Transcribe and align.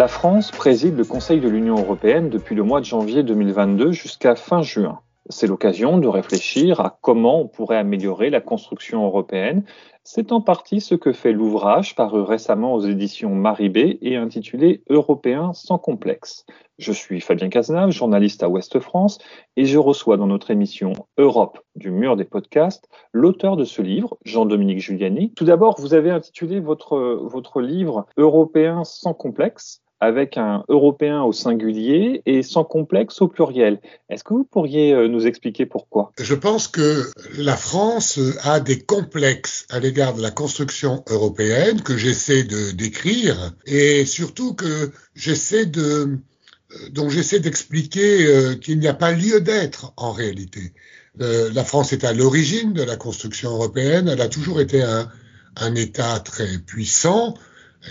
La 0.00 0.08
France 0.08 0.50
préside 0.50 0.96
le 0.96 1.04
Conseil 1.04 1.40
de 1.40 1.48
l'Union 1.50 1.74
européenne 1.74 2.30
depuis 2.30 2.54
le 2.54 2.62
mois 2.62 2.80
de 2.80 2.86
janvier 2.86 3.22
2022 3.22 3.92
jusqu'à 3.92 4.34
fin 4.34 4.62
juin. 4.62 5.00
C'est 5.28 5.46
l'occasion 5.46 5.98
de 5.98 6.08
réfléchir 6.08 6.80
à 6.80 6.98
comment 7.02 7.42
on 7.42 7.48
pourrait 7.48 7.76
améliorer 7.76 8.30
la 8.30 8.40
construction 8.40 9.04
européenne. 9.04 9.62
C'est 10.02 10.32
en 10.32 10.40
partie 10.40 10.80
ce 10.80 10.94
que 10.94 11.12
fait 11.12 11.32
l'ouvrage 11.32 11.94
paru 11.96 12.22
récemment 12.22 12.72
aux 12.72 12.80
éditions 12.80 13.34
Maribé 13.34 13.98
et 14.00 14.16
intitulé 14.16 14.82
Européens 14.88 15.52
sans 15.52 15.76
complexe. 15.76 16.46
Je 16.78 16.92
suis 16.92 17.20
Fabien 17.20 17.50
Cazenave, 17.50 17.90
journaliste 17.90 18.42
à 18.42 18.48
Ouest 18.48 18.80
France, 18.80 19.18
et 19.58 19.66
je 19.66 19.76
reçois 19.76 20.16
dans 20.16 20.28
notre 20.28 20.50
émission 20.50 20.94
Europe 21.18 21.58
du 21.76 21.90
mur 21.90 22.16
des 22.16 22.24
podcasts 22.24 22.88
l'auteur 23.12 23.58
de 23.58 23.64
ce 23.64 23.82
livre, 23.82 24.16
Jean-Dominique 24.24 24.80
Giuliani. 24.80 25.34
Tout 25.34 25.44
d'abord, 25.44 25.78
vous 25.78 25.92
avez 25.92 26.10
intitulé 26.10 26.58
votre, 26.58 27.60
livre 27.60 28.06
Européens 28.16 28.84
sans 28.84 29.12
complexe 29.12 29.82
avec 30.00 30.38
un 30.38 30.64
européen 30.68 31.22
au 31.22 31.32
singulier 31.32 32.22
et 32.24 32.42
sans 32.42 32.64
complexe 32.64 33.20
au 33.20 33.28
pluriel. 33.28 33.80
Est-ce 34.08 34.24
que 34.24 34.32
vous 34.32 34.44
pourriez 34.44 34.92
euh, 34.92 35.08
nous 35.08 35.26
expliquer 35.26 35.66
pourquoi? 35.66 36.12
Je 36.18 36.34
pense 36.34 36.68
que 36.68 37.10
la 37.36 37.56
France 37.56 38.18
a 38.42 38.60
des 38.60 38.80
complexes 38.80 39.66
à 39.68 39.78
l'égard 39.78 40.14
de 40.14 40.22
la 40.22 40.30
construction 40.30 41.04
européenne 41.08 41.82
que 41.82 41.96
j'essaie 41.96 42.44
de 42.44 42.70
décrire 42.70 43.52
et 43.66 44.06
surtout 44.06 44.54
que 44.54 44.90
j'essaie 45.14 45.70
euh, 45.76 46.16
dont 46.92 47.10
j'essaie 47.10 47.40
d'expliquer 47.40 48.26
euh, 48.26 48.54
qu'il 48.54 48.78
n'y 48.78 48.88
a 48.88 48.94
pas 48.94 49.12
lieu 49.12 49.40
d'être 49.40 49.92
en 49.96 50.12
réalité. 50.12 50.72
la 51.18 51.64
France 51.64 51.92
est 51.92 52.04
à 52.04 52.14
l'origine 52.14 52.72
de 52.72 52.82
la 52.82 52.96
construction 52.96 53.50
européenne, 53.50 54.08
elle 54.08 54.22
a 54.22 54.28
toujours 54.28 54.60
été 54.60 54.82
un 55.56 55.74
État 55.74 56.20
très 56.20 56.58
puissant, 56.58 57.34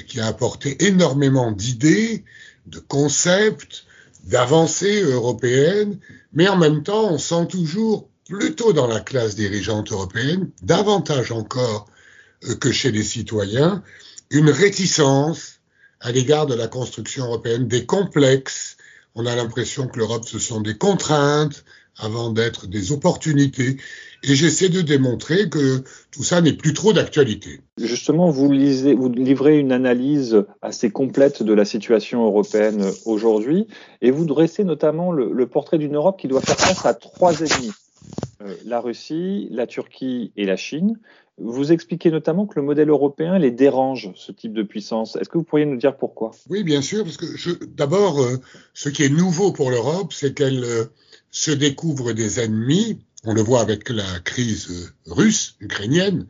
qui 0.08 0.20
a 0.20 0.28
apporté 0.28 0.86
énormément 0.86 1.52
d'idées, 1.52 2.24
de 2.68 2.80
concepts, 2.80 3.86
d'avancées 4.26 5.02
européennes, 5.02 6.00
mais 6.34 6.48
en 6.48 6.58
même 6.58 6.84
temps, 6.84 7.12
on 7.12 7.18
sent 7.18 7.48
toujours, 7.50 8.10
plutôt 8.28 8.74
dans 8.74 8.88
la 8.88 9.00
classe 9.00 9.36
dirigeante 9.36 9.92
européenne, 9.92 10.52
davantage 10.62 11.32
encore 11.32 11.88
euh, 12.48 12.56
que 12.56 12.72
chez 12.72 12.92
les 12.92 13.04
citoyens, 13.04 13.84
une 14.30 14.52
réticence 14.52 15.60
à 16.00 16.12
l'égard 16.12 16.46
de 16.46 16.54
la 16.54 16.68
construction 16.68 17.26
européenne, 17.26 17.68
des 17.68 17.86
complexes. 17.86 18.78
On 19.16 19.26
a 19.26 19.36
l'impression 19.36 19.88
que 19.88 19.98
l'Europe, 19.98 20.28
ce 20.28 20.40
sont 20.40 20.62
des 20.62 20.78
contraintes 20.78 21.66
avant 22.00 22.32
d'être 22.32 22.68
des 22.68 22.92
opportunités. 22.92 23.78
Et 24.24 24.36
j'essaie 24.36 24.70
de 24.70 24.82
démontrer 24.82 25.50
que 25.50 25.84
tout 26.12 26.24
ça 26.24 26.42
n'est 26.42 26.54
plus 26.54 26.74
trop 26.74 26.92
d'actualité. 26.92 27.62
Justement, 27.78 28.30
vous, 28.30 28.52
lisez, 28.52 28.94
vous 28.94 29.10
livrez 29.10 29.60
une 29.60 29.72
analyse 29.72 30.44
assez 30.62 30.90
complète 30.90 31.42
de 31.42 31.54
la 31.54 31.64
situation 31.64 32.26
européenne 32.26 32.84
aujourd'hui, 33.06 33.68
et 34.02 34.12
vous 34.12 34.26
dressez 34.26 34.66
notamment 34.66 35.12
le, 35.12 35.32
le 35.32 35.48
portrait 35.48 35.78
d'une 35.78 35.96
Europe 35.96 36.20
qui 36.20 36.28
doit 36.28 36.42
faire 36.42 36.60
face 36.60 36.86
à 36.86 36.94
trois 36.94 37.40
ennemis 37.40 37.72
euh, 38.42 38.56
la 38.66 38.80
Russie, 38.82 39.48
la 39.52 39.68
Turquie 39.68 40.32
et 40.36 40.46
la 40.46 40.58
Chine. 40.58 41.00
Vous 41.38 41.72
expliquez 41.72 42.12
notamment 42.12 42.46
que 42.46 42.60
le 42.60 42.66
modèle 42.66 42.90
européen 42.90 43.40
les 43.40 43.52
dérange, 43.52 44.12
ce 44.16 44.34
type 44.34 44.52
de 44.52 44.64
puissance. 44.64 45.16
Est-ce 45.16 45.30
que 45.30 45.38
vous 45.38 45.46
pourriez 45.46 45.66
nous 45.66 45.78
dire 45.78 45.96
pourquoi? 45.96 46.32
Oui, 46.50 46.64
bien 46.64 46.82
sûr, 46.82 47.06
parce 47.06 47.16
que 47.16 47.64
d'abord, 47.66 48.22
euh, 48.22 48.38
ce 48.74 48.90
qui 48.90 49.04
est 49.04 49.10
nouveau 49.10 49.54
pour 49.54 49.72
l'Europe, 49.72 50.12
c'est 50.12 50.34
qu'elle 50.34 50.64
euh, 50.64 50.86
se 51.32 51.52
découvre 51.52 52.14
des 52.14 52.40
ennemis 52.40 53.00
on 53.26 53.34
le 53.34 53.42
voit 53.42 53.62
avec 53.62 53.90
la 53.90 54.20
crise 54.24 54.94
russe, 55.06 55.56
ukrainienne, 55.60 56.26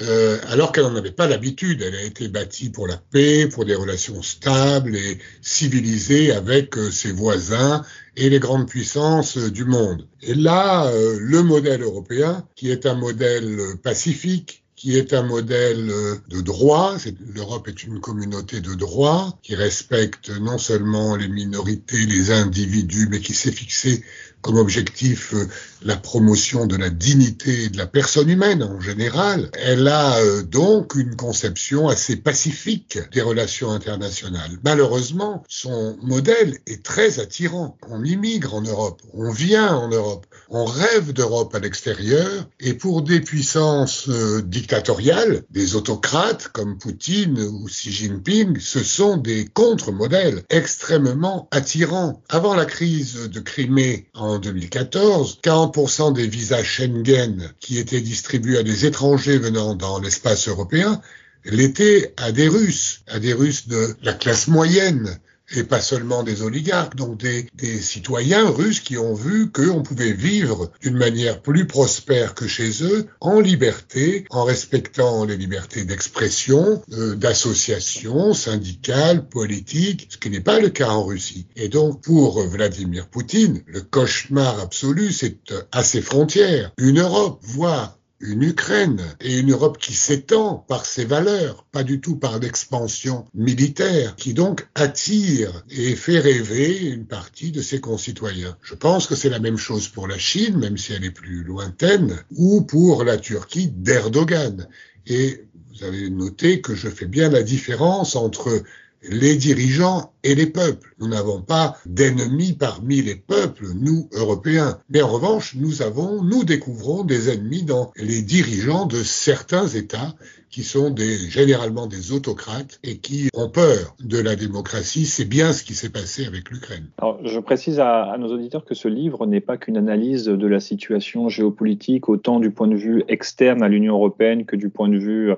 euh, 0.00 0.38
alors 0.48 0.72
qu'elle 0.72 0.84
n'en 0.84 0.96
avait 0.96 1.12
pas 1.12 1.28
l'habitude. 1.28 1.82
Elle 1.82 1.94
a 1.94 2.02
été 2.02 2.28
bâtie 2.28 2.70
pour 2.70 2.86
la 2.86 2.96
paix, 2.96 3.46
pour 3.48 3.66
des 3.66 3.74
relations 3.74 4.22
stables 4.22 4.96
et 4.96 5.18
civilisées 5.42 6.32
avec 6.32 6.78
euh, 6.78 6.90
ses 6.90 7.12
voisins 7.12 7.84
et 8.16 8.30
les 8.30 8.38
grandes 8.38 8.66
puissances 8.66 9.36
euh, 9.36 9.50
du 9.50 9.66
monde. 9.66 10.08
Et 10.22 10.34
là, 10.34 10.90
le 11.18 11.42
modèle 11.42 11.82
européen, 11.82 12.46
qui 12.54 12.70
est 12.70 12.86
un 12.86 12.94
modèle 12.94 13.58
pacifique, 13.82 14.64
qui 14.76 14.96
est 14.96 15.12
un 15.12 15.22
modèle 15.22 15.92
de 16.28 16.40
droit. 16.40 16.96
L'Europe 17.34 17.68
est 17.68 17.84
une 17.84 18.00
communauté 18.00 18.60
de 18.60 18.74
droit 18.74 19.38
qui 19.42 19.54
respecte 19.54 20.30
non 20.30 20.58
seulement 20.58 21.16
les 21.16 21.28
minorités, 21.28 22.06
les 22.06 22.30
individus, 22.30 23.08
mais 23.10 23.20
qui 23.20 23.34
s'est 23.34 23.52
fixé 23.52 24.02
comme 24.42 24.56
objectif 24.56 25.34
euh, 25.34 25.48
la 25.84 25.96
promotion 25.96 26.66
de 26.66 26.76
la 26.76 26.90
dignité 26.90 27.68
de 27.68 27.78
la 27.78 27.86
personne 27.86 28.28
humaine 28.28 28.62
en 28.62 28.80
général. 28.80 29.50
Elle 29.54 29.88
a 29.88 30.18
euh, 30.18 30.42
donc 30.42 30.94
une 30.94 31.16
conception 31.16 31.88
assez 31.88 32.16
pacifique 32.16 32.98
des 33.12 33.22
relations 33.22 33.70
internationales. 33.70 34.58
Malheureusement, 34.64 35.42
son 35.48 35.96
modèle 36.02 36.58
est 36.66 36.84
très 36.84 37.20
attirant. 37.20 37.76
On 37.88 38.04
immigre 38.04 38.54
en 38.54 38.62
Europe, 38.62 39.02
on 39.14 39.30
vient 39.30 39.74
en 39.74 39.88
Europe, 39.88 40.26
on 40.50 40.64
rêve 40.64 41.12
d'Europe 41.12 41.54
à 41.54 41.58
l'extérieur, 41.58 42.46
et 42.60 42.74
pour 42.74 43.02
des 43.02 43.20
puissances 43.20 44.08
euh, 44.08 44.42
dictatoriales, 44.42 45.42
des 45.50 45.76
autocrates 45.76 46.48
comme 46.48 46.78
Poutine 46.78 47.38
ou 47.40 47.66
Xi 47.66 47.90
Jinping, 47.90 48.58
ce 48.60 48.82
sont 48.82 49.16
des 49.16 49.46
contre-modèles 49.46 50.42
extrêmement 50.50 51.48
attirants. 51.50 52.22
Avant 52.28 52.54
la 52.54 52.66
crise 52.66 53.30
de 53.30 53.40
Crimée 53.40 54.06
en 54.14 54.31
en 54.32 54.38
2014, 54.38 55.40
40% 55.42 56.12
des 56.12 56.26
visas 56.26 56.62
Schengen 56.62 57.52
qui 57.60 57.78
étaient 57.78 58.00
distribués 58.00 58.58
à 58.58 58.62
des 58.62 58.86
étrangers 58.86 59.38
venant 59.38 59.74
dans 59.74 59.98
l'espace 59.98 60.48
européen 60.48 61.00
l'étaient 61.44 62.14
à 62.16 62.32
des 62.32 62.48
Russes, 62.48 63.02
à 63.08 63.18
des 63.18 63.32
Russes 63.32 63.68
de 63.68 63.94
la 64.02 64.12
classe 64.12 64.48
moyenne, 64.48 65.18
et 65.54 65.64
pas 65.64 65.80
seulement 65.80 66.22
des 66.22 66.42
oligarques, 66.42 66.96
donc 66.96 67.18
des, 67.18 67.46
citoyens 67.80 68.48
russes 68.48 68.80
qui 68.80 68.96
ont 68.98 69.14
vu 69.14 69.50
qu'on 69.50 69.82
pouvait 69.82 70.12
vivre 70.12 70.70
d'une 70.80 70.96
manière 70.96 71.40
plus 71.40 71.66
prospère 71.66 72.34
que 72.34 72.46
chez 72.46 72.82
eux, 72.82 73.06
en 73.20 73.40
liberté, 73.40 74.24
en 74.30 74.44
respectant 74.44 75.24
les 75.24 75.36
libertés 75.36 75.84
d'expression, 75.84 76.82
euh, 76.92 77.14
d'association, 77.14 78.34
syndicale, 78.34 79.28
politique, 79.28 80.08
ce 80.10 80.18
qui 80.18 80.30
n'est 80.30 80.40
pas 80.40 80.60
le 80.60 80.70
cas 80.70 80.88
en 80.88 81.04
Russie. 81.04 81.46
Et 81.56 81.68
donc 81.68 82.02
pour 82.02 82.42
Vladimir 82.42 83.08
Poutine, 83.08 83.62
le 83.66 83.80
cauchemar 83.80 84.60
absolu, 84.60 85.12
c'est 85.12 85.38
à 85.72 85.84
ses 85.84 86.02
frontières, 86.02 86.72
une 86.78 87.00
Europe, 87.00 87.40
voire 87.42 87.98
une 88.22 88.42
Ukraine 88.44 89.02
et 89.20 89.38
une 89.38 89.52
Europe 89.52 89.78
qui 89.78 89.92
s'étend 89.92 90.64
par 90.68 90.86
ses 90.86 91.04
valeurs, 91.04 91.66
pas 91.72 91.82
du 91.82 92.00
tout 92.00 92.16
par 92.16 92.38
l'expansion 92.38 93.24
militaire, 93.34 94.14
qui 94.16 94.32
donc 94.32 94.68
attire 94.74 95.64
et 95.70 95.96
fait 95.96 96.20
rêver 96.20 96.78
une 96.78 97.06
partie 97.06 97.50
de 97.50 97.60
ses 97.60 97.80
concitoyens. 97.80 98.56
Je 98.62 98.74
pense 98.74 99.06
que 99.06 99.16
c'est 99.16 99.28
la 99.28 99.40
même 99.40 99.58
chose 99.58 99.88
pour 99.88 100.06
la 100.06 100.18
Chine, 100.18 100.56
même 100.58 100.78
si 100.78 100.92
elle 100.92 101.04
est 101.04 101.10
plus 101.10 101.42
lointaine, 101.42 102.22
ou 102.36 102.62
pour 102.62 103.04
la 103.04 103.16
Turquie 103.18 103.68
d'Erdogan. 103.68 104.68
Et 105.06 105.44
vous 105.74 105.84
avez 105.84 106.08
noté 106.10 106.60
que 106.60 106.74
je 106.74 106.88
fais 106.88 107.06
bien 107.06 107.28
la 107.28 107.42
différence 107.42 108.14
entre 108.14 108.62
les 109.02 109.36
dirigeants 109.36 110.12
et 110.24 110.34
les 110.34 110.46
peuples. 110.46 110.94
Nous 110.98 111.08
n'avons 111.08 111.42
pas 111.42 111.76
d'ennemis 111.86 112.52
parmi 112.52 113.02
les 113.02 113.16
peuples, 113.16 113.66
nous, 113.74 114.08
Européens. 114.12 114.78
Mais 114.90 115.02
en 115.02 115.08
revanche, 115.08 115.54
nous 115.56 115.82
avons, 115.82 116.22
nous 116.22 116.44
découvrons 116.44 117.04
des 117.04 117.30
ennemis 117.30 117.64
dans 117.64 117.92
les 117.96 118.22
dirigeants 118.22 118.86
de 118.86 119.02
certains 119.02 119.66
États 119.66 120.14
qui 120.50 120.64
sont 120.64 120.94
généralement 120.96 121.86
des 121.86 122.12
autocrates 122.12 122.78
et 122.84 122.98
qui 122.98 123.30
ont 123.34 123.48
peur 123.48 123.96
de 124.00 124.18
la 124.18 124.36
démocratie. 124.36 125.06
C'est 125.06 125.24
bien 125.24 125.52
ce 125.54 125.64
qui 125.64 125.74
s'est 125.74 125.88
passé 125.88 126.26
avec 126.26 126.50
l'Ukraine. 126.50 126.88
Je 127.24 127.38
précise 127.40 127.80
à, 127.80 128.14
nos 128.18 128.28
auditeurs 128.28 128.66
que 128.66 128.74
ce 128.74 128.86
livre 128.86 129.26
n'est 129.26 129.40
pas 129.40 129.56
qu'une 129.56 129.78
analyse 129.78 130.26
de 130.26 130.46
la 130.46 130.60
situation 130.60 131.30
géopolitique, 131.30 132.10
autant 132.10 132.38
du 132.38 132.50
point 132.50 132.68
de 132.68 132.76
vue 132.76 133.02
externe 133.08 133.62
à 133.62 133.68
l'Union 133.68 133.94
européenne 133.94 134.44
que 134.44 134.56
du 134.56 134.68
point 134.68 134.90
de 134.90 134.98
vue 134.98 135.32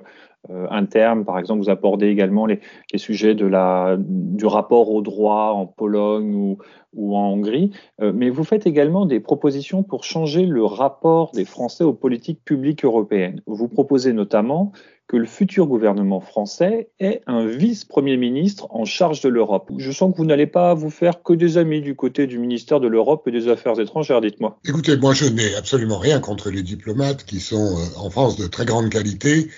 interne. 0.70 1.24
Par 1.24 1.38
exemple, 1.38 1.62
vous 1.62 1.70
abordez 1.70 2.08
également 2.08 2.46
les, 2.46 2.60
sujets 2.96 3.34
du 3.34 4.46
rapport 4.46 4.90
au 4.90 5.02
droit 5.02 5.52
en 5.54 5.66
Pologne 5.66 6.34
ou, 6.34 6.58
ou 6.94 7.16
en 7.16 7.32
Hongrie. 7.32 7.70
Euh, 8.00 8.12
mais 8.14 8.30
vous 8.30 8.44
faites 8.44 8.66
également 8.66 9.06
des 9.06 9.20
propositions 9.20 9.82
pour 9.82 10.04
changer 10.04 10.46
le 10.46 10.64
rapport 10.64 11.32
des 11.32 11.44
Français 11.44 11.84
aux 11.84 11.92
politiques 11.92 12.44
publiques 12.44 12.84
européennes. 12.84 13.40
Vous 13.46 13.68
proposez 13.68 14.12
notamment 14.12 14.72
que 15.06 15.18
le 15.18 15.26
futur 15.26 15.66
gouvernement 15.66 16.20
français 16.20 16.88
ait 16.98 17.20
un 17.26 17.44
vice-premier 17.44 18.16
ministre 18.16 18.66
en 18.70 18.86
charge 18.86 19.20
de 19.20 19.28
l'Europe. 19.28 19.70
Je 19.76 19.90
sens 19.90 20.12
que 20.12 20.16
vous 20.16 20.24
n'allez 20.24 20.46
pas 20.46 20.72
vous 20.72 20.88
faire 20.88 21.22
que 21.22 21.34
des 21.34 21.58
amis 21.58 21.82
du 21.82 21.94
côté 21.94 22.26
du 22.26 22.38
ministère 22.38 22.80
de 22.80 22.88
l'Europe 22.88 23.28
et 23.28 23.30
des 23.30 23.48
Affaires 23.48 23.78
étrangères, 23.78 24.22
dites-moi. 24.22 24.58
Écoutez, 24.66 24.96
moi 24.96 25.12
je 25.12 25.26
n'ai 25.26 25.54
absolument 25.56 25.98
rien 25.98 26.20
contre 26.20 26.48
les 26.50 26.62
diplomates 26.62 27.24
qui 27.24 27.40
sont 27.40 27.76
euh, 27.76 27.98
en 27.98 28.08
France 28.08 28.38
de 28.38 28.46
très 28.46 28.64
grande 28.64 28.88
qualité 28.88 29.48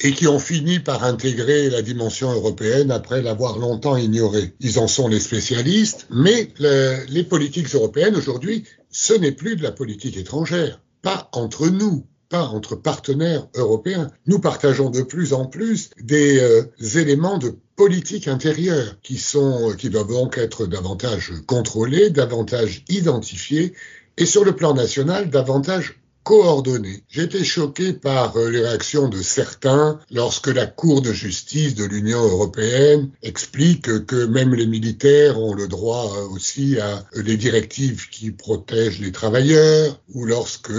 et 0.00 0.12
qui 0.12 0.26
ont 0.26 0.38
fini 0.38 0.78
par 0.78 1.04
intégrer 1.04 1.70
la 1.70 1.82
dimension 1.82 2.32
européenne 2.32 2.90
après 2.90 3.22
l'avoir 3.22 3.58
longtemps 3.58 3.96
ignorée. 3.96 4.54
Ils 4.60 4.78
en 4.78 4.88
sont 4.88 5.08
les 5.08 5.20
spécialistes, 5.20 6.06
mais 6.10 6.52
le, 6.58 7.04
les 7.08 7.24
politiques 7.24 7.74
européennes 7.74 8.16
aujourd'hui, 8.16 8.64
ce 8.90 9.12
n'est 9.14 9.32
plus 9.32 9.56
de 9.56 9.62
la 9.62 9.72
politique 9.72 10.16
étrangère, 10.16 10.80
pas 11.02 11.28
entre 11.32 11.68
nous. 11.68 12.06
pas 12.28 12.44
entre 12.44 12.76
partenaires 12.76 13.48
européens. 13.54 14.10
Nous 14.26 14.38
partageons 14.38 14.90
de 14.90 15.02
plus 15.02 15.32
en 15.32 15.46
plus 15.46 15.90
des 16.00 16.38
euh, 16.38 16.62
éléments 16.94 17.38
de 17.38 17.54
politique 17.76 18.28
intérieure 18.28 18.96
qui 19.02 19.16
sont, 19.18 19.74
qui 19.78 19.88
doivent 19.88 20.08
donc 20.08 20.36
être 20.36 20.66
davantage 20.66 21.32
contrôlés, 21.46 22.10
davantage 22.10 22.84
identifiés 22.88 23.72
et 24.16 24.26
sur 24.26 24.44
le 24.44 24.54
plan 24.54 24.74
national, 24.74 25.30
davantage 25.30 26.00
coordonnée. 26.22 27.02
Été 27.14 27.42
choqué 27.42 27.92
par 27.92 28.36
euh, 28.36 28.50
les 28.50 28.60
réactions 28.60 29.08
de 29.08 29.22
certains 29.22 29.98
lorsque 30.10 30.48
la 30.48 30.66
Cour 30.66 31.00
de 31.02 31.12
justice 31.12 31.74
de 31.74 31.84
l'Union 31.84 32.22
européenne 32.22 33.10
explique 33.22 34.06
que 34.06 34.26
même 34.26 34.54
les 34.54 34.66
militaires 34.66 35.40
ont 35.40 35.54
le 35.54 35.68
droit 35.68 36.12
euh, 36.16 36.28
aussi 36.28 36.78
à 36.80 37.06
euh, 37.16 37.22
les 37.22 37.36
directives 37.36 38.08
qui 38.10 38.30
protègent 38.30 39.00
les 39.00 39.12
travailleurs, 39.12 39.98
ou 40.14 40.24
lorsque 40.24 40.72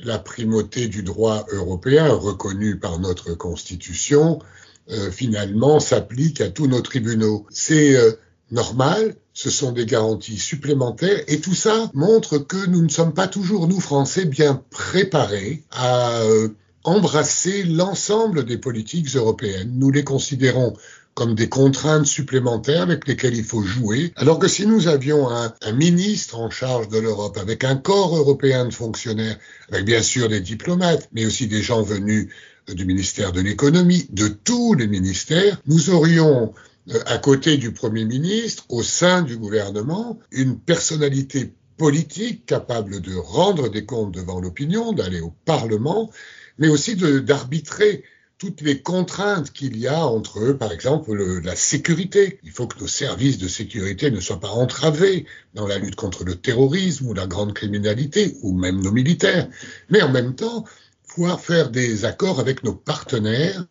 la 0.00 0.18
primauté 0.18 0.88
du 0.88 1.02
droit 1.02 1.46
européen, 1.52 2.08
reconnue 2.08 2.78
par 2.78 2.98
notre 2.98 3.34
Constitution, 3.34 4.38
finalement 5.10 5.80
s'applique 5.80 6.40
à 6.40 6.48
tous 6.48 6.68
nos 6.68 6.80
tribunaux. 6.80 7.44
C'est 7.50 7.96
normal, 8.52 9.16
ce 9.36 9.50
sont 9.50 9.70
des 9.70 9.84
garanties 9.84 10.38
supplémentaires 10.38 11.22
et 11.28 11.40
tout 11.40 11.54
ça 11.54 11.90
montre 11.92 12.38
que 12.38 12.66
nous 12.68 12.80
ne 12.80 12.88
sommes 12.88 13.12
pas 13.12 13.28
toujours, 13.28 13.68
nous 13.68 13.80
Français, 13.80 14.24
bien 14.24 14.62
préparés 14.70 15.62
à 15.72 16.22
euh, 16.22 16.48
embrasser 16.84 17.62
l'ensemble 17.64 18.46
des 18.46 18.56
politiques 18.56 19.14
européennes. 19.14 19.72
Nous 19.74 19.90
les 19.90 20.04
considérons 20.04 20.72
comme 21.12 21.34
des 21.34 21.50
contraintes 21.50 22.06
supplémentaires 22.06 22.80
avec 22.80 23.06
lesquelles 23.06 23.36
il 23.36 23.44
faut 23.44 23.62
jouer, 23.62 24.10
alors 24.16 24.38
que 24.38 24.48
si 24.48 24.66
nous 24.66 24.88
avions 24.88 25.28
un, 25.30 25.52
un 25.62 25.72
ministre 25.72 26.38
en 26.38 26.48
charge 26.48 26.88
de 26.88 26.98
l'Europe, 26.98 27.36
avec 27.36 27.62
un 27.62 27.76
corps 27.76 28.16
européen 28.16 28.64
de 28.64 28.72
fonctionnaires, 28.72 29.36
avec 29.70 29.84
bien 29.84 30.02
sûr 30.02 30.30
des 30.30 30.40
diplomates, 30.40 31.10
mais 31.12 31.26
aussi 31.26 31.46
des 31.46 31.60
gens 31.60 31.82
venus 31.82 32.30
du 32.72 32.86
ministère 32.86 33.32
de 33.32 33.42
l'économie, 33.42 34.06
de 34.10 34.28
tous 34.28 34.72
les 34.72 34.86
ministères, 34.86 35.60
nous 35.66 35.90
aurions 35.90 36.54
à 37.06 37.18
côté 37.18 37.56
du 37.56 37.72
Premier 37.72 38.04
ministre, 38.04 38.64
au 38.68 38.82
sein 38.82 39.22
du 39.22 39.36
gouvernement, 39.36 40.18
une 40.30 40.58
personnalité 40.58 41.52
politique 41.76 42.46
capable 42.46 43.00
de 43.00 43.14
rendre 43.14 43.68
des 43.68 43.84
comptes 43.84 44.14
devant 44.14 44.40
l'opinion, 44.40 44.92
d'aller 44.92 45.20
au 45.20 45.32
Parlement, 45.44 46.10
mais 46.58 46.68
aussi 46.68 46.96
d'arbitrer 46.96 48.04
toutes 48.38 48.60
les 48.60 48.82
contraintes 48.82 49.50
qu'il 49.50 49.78
y 49.78 49.86
a 49.88 50.06
entre, 50.06 50.40
eux, 50.40 50.56
par 50.58 50.70
exemple, 50.70 51.14
la 51.42 51.56
sécurité. 51.56 52.38
Il 52.44 52.50
faut 52.50 52.66
que 52.66 52.78
nos 52.78 52.86
services 52.86 53.38
de 53.38 53.48
sécurité 53.48 54.10
ne 54.10 54.20
soient 54.20 54.40
pas 54.40 54.50
entravés 54.50 55.24
dans 55.54 55.66
la 55.66 55.78
lutte 55.78 55.96
contre 55.96 56.22
le 56.22 56.34
terrorisme 56.34 57.08
ou 57.08 57.14
la 57.14 57.26
grande 57.26 57.54
criminalité, 57.54 58.36
ou 58.42 58.52
même 58.52 58.82
nos 58.82 58.92
militaires. 58.92 59.48
Mais 59.88 60.02
en 60.02 60.10
même 60.10 60.34
temps, 60.34 60.64
pouvoir 61.06 61.40
faire 61.40 61.70
des 61.70 62.04
accords 62.04 62.40
avec 62.40 62.64
nos 62.64 62.74
partenaires 62.74 63.64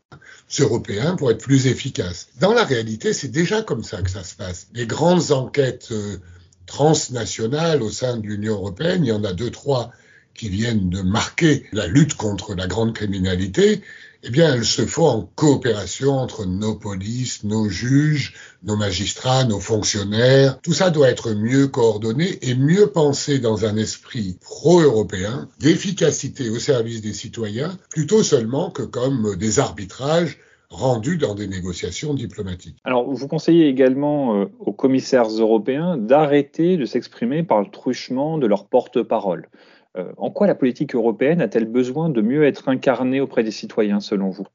européens 0.59 1.15
pour 1.15 1.31
être 1.31 1.41
plus 1.41 1.67
efficaces. 1.67 2.27
Dans 2.39 2.53
la 2.53 2.63
réalité, 2.63 3.13
c'est 3.13 3.29
déjà 3.29 3.61
comme 3.61 3.83
ça 3.83 4.01
que 4.01 4.09
ça 4.09 4.23
se 4.23 4.35
passe. 4.35 4.67
Les 4.73 4.87
grandes 4.87 5.31
enquêtes 5.31 5.89
euh, 5.91 6.17
transnationales 6.65 7.81
au 7.81 7.89
sein 7.89 8.17
de 8.17 8.27
l'Union 8.27 8.55
européenne, 8.55 9.03
il 9.03 9.09
y 9.09 9.11
en 9.11 9.23
a 9.23 9.33
deux, 9.33 9.51
trois 9.51 9.91
qui 10.35 10.49
viennent 10.49 10.89
de 10.89 11.01
marquer 11.01 11.65
la 11.71 11.87
lutte 11.87 12.15
contre 12.15 12.53
la 12.53 12.67
grande 12.67 12.93
criminalité, 12.93 13.81
eh 14.27 14.31
bien, 14.31 14.55
elles 14.55 14.65
se 14.65 14.85
font 14.87 15.05
en 15.05 15.29
coopération 15.35 16.13
entre 16.13 16.45
nos 16.45 16.73
polices, 16.73 17.43
nos 17.43 17.69
juges, 17.69 18.33
nos 18.63 18.75
magistrats, 18.75 19.43
nos 19.43 19.59
fonctionnaires. 19.59 20.59
Tout 20.61 20.73
ça 20.73 20.89
doit 20.89 21.09
être 21.09 21.33
mieux 21.33 21.67
coordonné 21.67 22.39
et 22.41 22.55
mieux 22.55 22.87
pensé 22.87 23.37
dans 23.37 23.65
un 23.65 23.77
esprit 23.77 24.37
pro-européen, 24.41 25.47
d'efficacité 25.59 26.49
au 26.49 26.57
service 26.57 27.01
des 27.01 27.13
citoyens, 27.13 27.77
plutôt 27.91 28.23
seulement 28.23 28.71
que 28.71 28.81
comme 28.81 29.35
des 29.35 29.59
arbitrages 29.59 30.39
rendus 30.71 31.17
dans 31.17 31.35
des 31.35 31.47
négociations 31.47 32.15
diplomatiques. 32.15 32.77
Alors, 32.83 33.07
vous 33.07 33.27
conseillez 33.27 33.67
également 33.67 34.41
euh, 34.41 34.45
aux 34.59 34.73
commissaires 34.73 35.29
européens 35.29 35.97
d'arrêter 35.97 36.77
de 36.77 36.85
s'exprimer 36.85 37.43
par 37.43 37.61
le 37.61 37.69
truchement 37.69 38.39
de 38.39 38.47
leur 38.47 38.65
porte-parole. 38.65 39.47
Euh, 39.97 40.11
en 40.17 40.29
quoi 40.29 40.47
la 40.47 40.55
politique 40.55 40.95
européenne 40.95 41.41
a-t-elle 41.41 41.65
besoin 41.65 42.09
de 42.09 42.21
mieux 42.21 42.45
être 42.45 42.67
incarnée 42.67 43.21
auprès 43.21 43.43
des 43.43 43.51
citoyens, 43.51 43.99
selon 43.99 44.29
vous? 44.29 44.45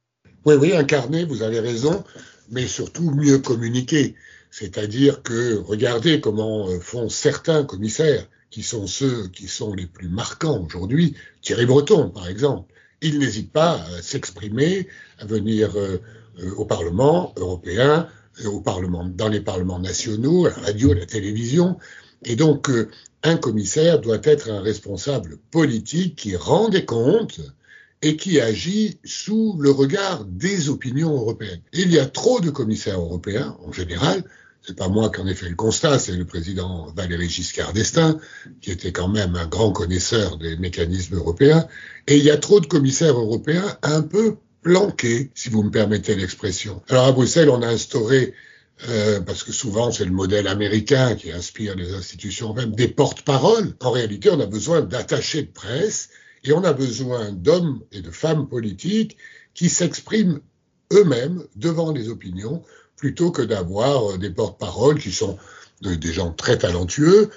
Oui, 0.44 0.54
oui, 0.58 0.72
incarnée, 0.74 1.24
vous 1.24 1.42
avez 1.42 1.60
raison, 1.60 2.04
mais 2.50 2.66
surtout 2.66 3.10
mieux 3.10 3.38
communiquée. 3.38 4.14
C'est-à-dire 4.50 5.22
que 5.22 5.56
regardez 5.56 6.20
comment 6.20 6.68
euh, 6.68 6.80
font 6.80 7.08
certains 7.08 7.64
commissaires, 7.64 8.26
qui 8.50 8.62
sont 8.62 8.86
ceux 8.86 9.28
qui 9.28 9.46
sont 9.46 9.72
les 9.74 9.86
plus 9.86 10.08
marquants 10.08 10.64
aujourd'hui, 10.66 11.14
Thierry 11.40 11.66
Breton, 11.66 12.10
par 12.10 12.28
exemple. 12.28 12.72
Il 13.00 13.18
n'hésite 13.18 13.52
pas 13.52 13.74
à 13.96 14.02
s'exprimer, 14.02 14.88
à 15.18 15.24
venir 15.24 15.70
euh, 15.76 15.98
au 16.56 16.64
Parlement 16.64 17.32
européen, 17.36 18.08
au 18.44 18.60
Parlement, 18.60 19.04
dans 19.04 19.28
les 19.28 19.40
parlements 19.40 19.78
nationaux, 19.78 20.46
à 20.46 20.50
la 20.50 20.56
radio, 20.56 20.92
à 20.92 20.94
la 20.96 21.06
télévision. 21.06 21.78
Et 22.24 22.36
donc, 22.36 22.70
un 23.22 23.36
commissaire 23.36 24.00
doit 24.00 24.20
être 24.22 24.50
un 24.50 24.60
responsable 24.60 25.38
politique 25.50 26.16
qui 26.16 26.36
rend 26.36 26.68
des 26.68 26.84
comptes 26.84 27.40
et 28.02 28.16
qui 28.16 28.40
agit 28.40 28.98
sous 29.04 29.56
le 29.60 29.70
regard 29.70 30.24
des 30.24 30.68
opinions 30.68 31.12
européennes. 31.12 31.60
il 31.72 31.92
y 31.92 31.98
a 31.98 32.06
trop 32.06 32.40
de 32.40 32.50
commissaires 32.50 33.00
européens, 33.00 33.56
en 33.66 33.72
général, 33.72 34.24
c'est 34.62 34.76
pas 34.76 34.88
moi 34.88 35.10
qui 35.10 35.20
en 35.20 35.26
ai 35.26 35.34
fait 35.34 35.48
le 35.48 35.54
constat, 35.54 35.98
c'est 35.98 36.12
le 36.12 36.24
président 36.24 36.92
Valéry 36.94 37.28
Giscard 37.28 37.72
d'Estaing, 37.72 38.18
qui 38.60 38.70
était 38.70 38.92
quand 38.92 39.08
même 39.08 39.34
un 39.36 39.46
grand 39.46 39.72
connaisseur 39.72 40.38
des 40.38 40.56
mécanismes 40.56 41.16
européens, 41.16 41.66
et 42.06 42.16
il 42.16 42.24
y 42.24 42.30
a 42.30 42.36
trop 42.36 42.60
de 42.60 42.66
commissaires 42.66 43.18
européens 43.18 43.76
un 43.82 44.02
peu 44.02 44.36
planqués, 44.62 45.30
si 45.34 45.48
vous 45.48 45.62
me 45.62 45.70
permettez 45.70 46.14
l'expression. 46.14 46.82
Alors 46.88 47.06
à 47.06 47.12
Bruxelles, 47.12 47.50
on 47.50 47.62
a 47.62 47.68
instauré 47.68 48.34
euh, 48.88 49.20
parce 49.20 49.42
que 49.42 49.52
souvent 49.52 49.92
c'est 49.92 50.04
le 50.04 50.10
modèle 50.10 50.48
américain 50.48 51.14
qui 51.14 51.32
inspire 51.32 51.76
les 51.76 51.92
institutions 51.94 52.54
même 52.54 52.74
des 52.74 52.88
porte-paroles. 52.88 53.74
En 53.80 53.90
réalité, 53.90 54.30
on 54.30 54.40
a 54.40 54.46
besoin 54.46 54.80
d'attachés 54.80 55.42
de 55.42 55.52
presse 55.52 56.08
et 56.44 56.52
on 56.52 56.64
a 56.64 56.72
besoin 56.72 57.32
d'hommes 57.32 57.82
et 57.92 58.00
de 58.00 58.10
femmes 58.10 58.48
politiques 58.48 59.16
qui 59.54 59.68
s'expriment 59.68 60.40
eux-mêmes 60.92 61.44
devant 61.56 61.92
les 61.92 62.08
opinions 62.08 62.62
plutôt 62.96 63.30
que 63.30 63.42
d'avoir 63.42 64.12
euh, 64.12 64.18
des 64.18 64.30
porte-paroles 64.30 64.98
qui 64.98 65.12
sont 65.12 65.38
euh, 65.86 65.96
des 65.96 66.12
gens 66.12 66.32
très 66.32 66.58
talentueux, 66.58 67.30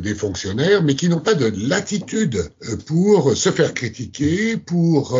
des 0.00 0.14
fonctionnaires, 0.14 0.82
mais 0.82 0.94
qui 0.94 1.08
n'ont 1.08 1.20
pas 1.20 1.34
de 1.34 1.52
latitude 1.68 2.50
pour 2.86 3.36
se 3.36 3.50
faire 3.50 3.72
critiquer, 3.72 4.56
pour 4.56 5.18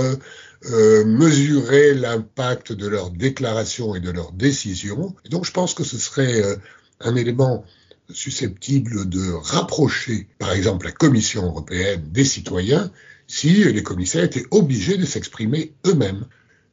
euh, 0.67 1.07
mesurer 1.07 1.95
l'impact 1.95 2.73
de 2.75 2.87
leurs 2.87 3.11
déclarations 3.11 3.95
et 3.95 4.01
de 4.01 4.11
leurs 4.11 4.33
décisions. 4.33 5.17
Donc 5.31 5.47
je 5.47 5.53
pense 5.53 5.73
que 5.73 5.85
ce 5.85 5.97
serait 5.97 6.43
euh, 6.43 6.57
un 7.01 7.17
élément 7.17 7.65
susceptible 8.11 9.09
de 9.09 9.33
rapprocher, 9.33 10.29
par 10.39 10.53
exemple, 10.53 10.85
la 10.85 10.93
Commission 10.93 11.47
européenne 11.47 12.03
des 12.13 12.27
citoyens 12.27 12.93
si 13.27 13.65
les 13.65 13.83
commissaires 13.83 14.25
étaient 14.25 14.45
obligés 14.51 14.99
de 14.99 15.07
s'exprimer 15.07 15.73
eux-mêmes. 15.87 16.27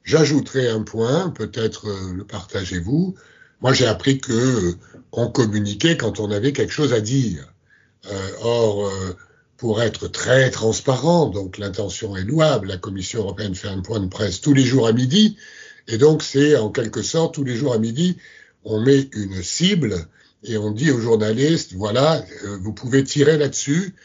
J'ajouterai 0.03 0.67
un 0.67 0.82
point, 0.82 1.29
peut-être 1.29 1.88
euh, 1.88 2.13
le 2.13 2.25
partagez-vous. 2.25 3.15
Moi, 3.62 3.72
j'ai 3.72 3.86
appris 3.86 4.20
que 4.20 4.75
on 5.13 5.32
communiquait 5.32 5.96
quand 5.96 6.20
on 6.20 6.29
avait 6.32 6.51
quelque 6.51 6.74
chose 6.74 6.91
à 6.91 7.00
dire. 7.00 7.53
Or, 8.42 8.92
pour 9.58 9.82
être 9.82 10.08
très 10.08 10.51
transparent, 10.51 11.27
donc 11.27 11.58
l'intention 11.58 12.16
est 12.16 12.24
louable. 12.24 12.68
La 12.68 12.77
Commission 12.77 13.22
européenne 13.22 13.56
fait 13.56 13.68
un 13.68 13.82
point 13.82 14.00
de 14.00 14.08
presse 14.08 14.39
tous 14.39 14.54
les 14.54 14.63
jours 14.63 14.88
à 14.88 14.94
midi, 14.94 15.38
et 15.88 15.98
donc 15.98 16.22
c'est 16.22 16.56
en 16.56 16.70
quelque 16.70 17.01
sorte 17.01 17.36
tous 17.36 17.44
les 17.44 17.56
jours 17.56 17.74
à 17.74 17.80
midi, 17.80 18.18
on 18.63 18.80
met 18.82 19.10
une 19.13 19.42
cible 19.42 20.08
et 20.44 20.58
on 20.58 20.72
dit 20.72 20.92
aux 20.92 21.00
journalistes, 21.00 21.74
voilà, 21.74 22.24
euh, 22.46 22.58
vous 22.62 22.74
pouvez 22.74 23.04
tirer 23.04 23.38
là-dessus, 23.38 23.96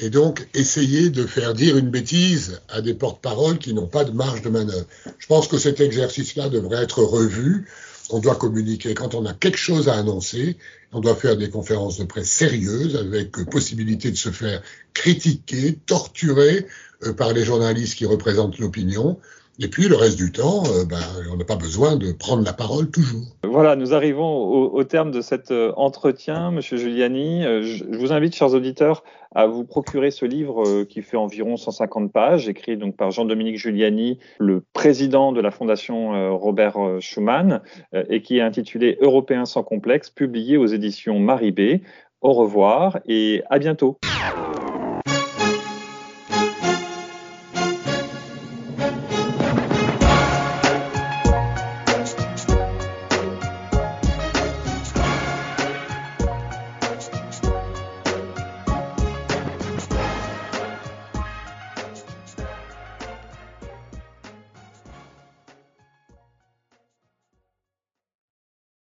et 0.00 0.08
donc 0.08 0.48
essayer 0.54 1.10
de 1.10 1.26
faire 1.26 1.52
dire 1.52 1.76
une 1.76 1.90
bêtise 1.90 2.60
à 2.70 2.80
des 2.80 2.94
porte-paroles 2.94 3.58
qui 3.58 3.74
n'ont 3.74 3.86
pas 3.86 4.04
de 4.04 4.12
marge 4.12 4.40
de 4.40 4.48
manœuvre. 4.48 4.86
Je 5.18 5.26
pense 5.26 5.48
que 5.48 5.58
cet 5.58 5.80
exercice-là 5.80 6.48
devrait 6.48 6.82
être 6.82 7.02
revu 7.02 7.66
on 8.10 8.18
doit 8.18 8.36
communiquer 8.36 8.94
quand 8.94 9.14
on 9.14 9.26
a 9.26 9.34
quelque 9.34 9.58
chose 9.58 9.88
à 9.88 9.94
annoncer. 9.94 10.56
On 10.92 11.00
doit 11.00 11.14
faire 11.14 11.36
des 11.36 11.48
conférences 11.48 11.98
de 11.98 12.04
presse 12.04 12.30
sérieuses 12.30 12.96
avec 12.96 13.32
possibilité 13.50 14.10
de 14.10 14.16
se 14.16 14.30
faire 14.30 14.62
critiquer, 14.92 15.78
torturer 15.86 16.66
euh, 17.04 17.12
par 17.12 17.32
les 17.32 17.44
journalistes 17.44 17.96
qui 17.96 18.06
représentent 18.06 18.58
l'opinion. 18.58 19.18
Et 19.58 19.68
puis 19.68 19.86
le 19.86 19.96
reste 19.96 20.16
du 20.16 20.32
temps, 20.32 20.62
euh, 20.66 20.84
ben, 20.86 20.96
on 21.30 21.36
n'a 21.36 21.44
pas 21.44 21.56
besoin 21.56 21.96
de 21.96 22.12
prendre 22.12 22.42
la 22.42 22.54
parole 22.54 22.90
toujours. 22.90 23.36
Voilà, 23.44 23.76
nous 23.76 23.92
arrivons 23.92 24.72
au, 24.72 24.84
terme 24.84 25.10
de 25.10 25.20
cet 25.20 25.50
euh, 25.50 25.72
entretien, 25.76 26.50
Monsieur 26.50 26.78
Giuliani. 26.78 27.44
Euh, 27.44 27.62
je, 27.62 27.84
vous 27.84 28.12
invite, 28.12 28.34
chers 28.34 28.54
auditeurs, 28.54 29.04
à 29.34 29.46
vous 29.46 29.64
procurer 29.64 30.10
ce 30.10 30.24
livre 30.24 30.84
qui 30.84 31.02
fait 31.02 31.18
environ 31.18 31.56
150 31.56 32.10
pages, 32.12 32.48
écrit 32.48 32.78
donc 32.78 32.96
par 32.96 33.10
Jean-Dominique 33.10 33.58
Giuliani, 33.58 34.18
le 34.38 34.62
président 34.72 35.32
de 35.32 35.40
la 35.40 35.50
Fondation 35.50 36.36
Robert 36.36 36.76
Schuman, 37.00 37.62
et 38.10 38.20
qui 38.20 38.38
est 38.38 38.42
intitulé 38.42 38.98
Européens 39.00 39.46
sans 39.46 39.62
complexe, 39.62 40.10
publié 40.10 40.58
aux 40.58 40.66
éditions 40.66 41.18
Marie 41.18 41.52
B. 41.52 41.80
Au 42.20 42.34
revoir 42.34 42.98
et 43.06 43.42
à 43.48 43.58
bientôt. 43.58 43.96